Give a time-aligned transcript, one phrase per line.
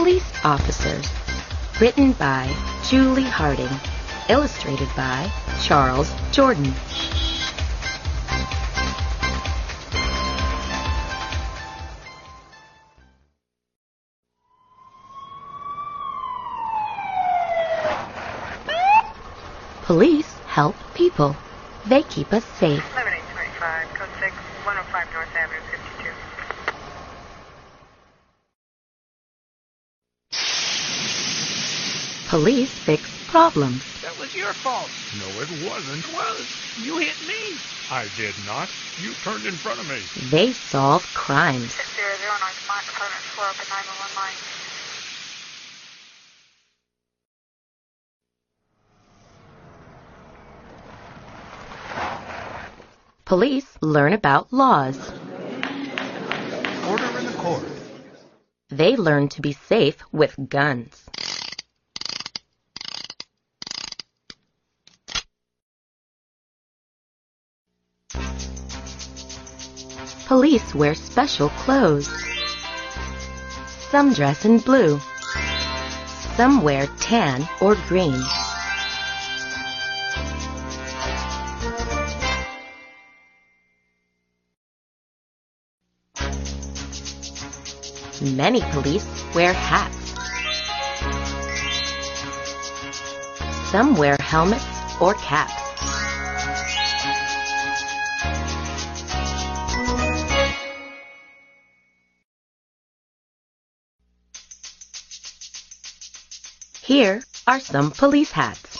[0.00, 1.06] Officers.
[1.78, 2.50] Written by
[2.88, 3.68] Julie Harding.
[4.30, 5.30] Illustrated by
[5.62, 6.72] Charles Jordan.
[19.82, 21.36] Police help people.
[21.84, 22.80] They keep us safe.
[22.96, 25.89] 11825, code 6, 105 North Avenue, 52.
[32.30, 33.82] Police fix problems.
[34.02, 34.88] That was your fault.
[35.18, 36.06] No, it wasn't.
[36.06, 36.46] It was.
[36.80, 37.56] You hit me.
[37.90, 38.68] I did not.
[39.02, 40.00] You turned in front of me.
[40.30, 41.74] They solve crimes.
[41.74, 42.06] 600
[42.38, 44.38] North Mont, Department 4, open 911 line.
[53.24, 54.96] Police learn about laws.
[56.88, 57.64] Order in the court.
[58.68, 61.10] They learn to be safe with guns.
[70.30, 72.08] Police wear special clothes.
[73.90, 75.00] Some dress in blue.
[76.36, 78.14] Some wear tan or green.
[88.22, 89.96] Many police wear hats.
[93.72, 94.64] Some wear helmets
[95.00, 95.59] or caps.
[106.90, 108.76] Here are some police hats.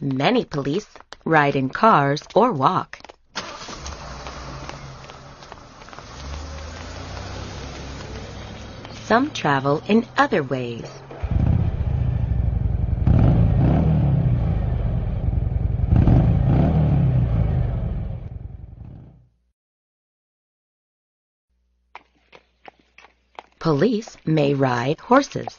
[0.00, 0.86] Many police
[1.24, 3.00] ride in cars or walk.
[9.06, 11.05] Some travel in other ways.
[23.66, 25.58] Police may ride horses.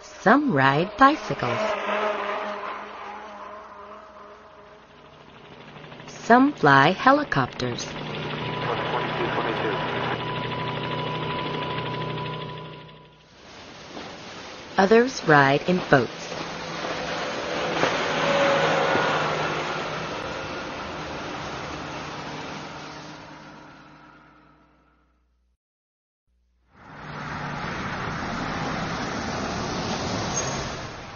[0.00, 1.58] Some ride bicycles.
[6.06, 7.84] Some fly helicopters.
[14.78, 16.21] Others ride in boats.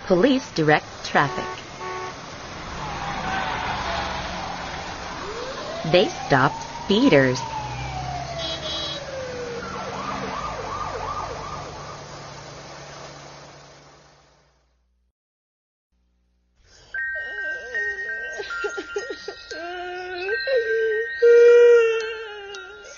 [0.06, 1.44] Police direct traffic.
[5.90, 6.52] They stop
[6.84, 7.40] speeders.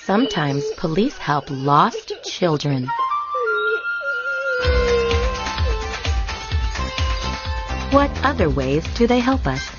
[0.04, 2.86] Sometimes police help lost children.
[7.90, 9.77] What other ways do they help us?